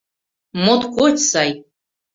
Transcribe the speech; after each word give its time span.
—Моткоч 0.63 1.15
сай! 1.31 1.51